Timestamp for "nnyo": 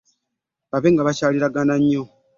1.79-2.03